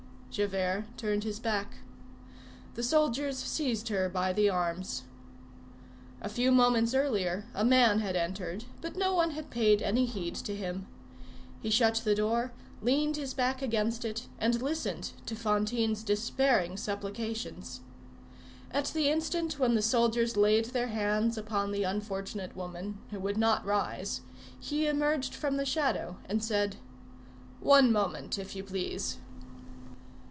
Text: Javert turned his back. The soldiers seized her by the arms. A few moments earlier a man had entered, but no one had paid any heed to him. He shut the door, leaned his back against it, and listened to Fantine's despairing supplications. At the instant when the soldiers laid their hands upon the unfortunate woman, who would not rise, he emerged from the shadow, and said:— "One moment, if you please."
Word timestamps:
Javert 0.33 0.85
turned 0.95 1.25
his 1.25 1.39
back. 1.41 1.79
The 2.75 2.83
soldiers 2.83 3.37
seized 3.37 3.89
her 3.89 4.07
by 4.07 4.31
the 4.31 4.49
arms. 4.49 5.03
A 6.21 6.29
few 6.29 6.53
moments 6.53 6.93
earlier 6.93 7.47
a 7.53 7.65
man 7.65 7.99
had 7.99 8.15
entered, 8.15 8.63
but 8.79 8.95
no 8.95 9.13
one 9.13 9.31
had 9.31 9.49
paid 9.49 9.81
any 9.81 10.05
heed 10.05 10.35
to 10.35 10.55
him. 10.55 10.87
He 11.59 11.69
shut 11.69 11.95
the 12.05 12.15
door, 12.15 12.53
leaned 12.81 13.17
his 13.17 13.33
back 13.33 13.61
against 13.61 14.05
it, 14.05 14.29
and 14.39 14.61
listened 14.61 15.11
to 15.25 15.35
Fantine's 15.35 16.01
despairing 16.01 16.77
supplications. 16.77 17.81
At 18.71 18.85
the 18.85 19.09
instant 19.09 19.59
when 19.59 19.75
the 19.75 19.81
soldiers 19.81 20.37
laid 20.37 20.63
their 20.67 20.87
hands 20.87 21.37
upon 21.37 21.73
the 21.73 21.83
unfortunate 21.83 22.55
woman, 22.55 22.99
who 23.09 23.19
would 23.19 23.37
not 23.37 23.65
rise, 23.65 24.21
he 24.57 24.87
emerged 24.87 25.35
from 25.35 25.57
the 25.57 25.65
shadow, 25.65 26.15
and 26.29 26.41
said:— 26.41 26.77
"One 27.59 27.91
moment, 27.91 28.39
if 28.39 28.55
you 28.55 28.63
please." 28.63 29.17